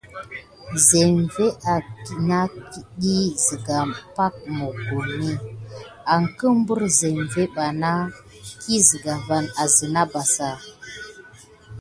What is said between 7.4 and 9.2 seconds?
bana ki siga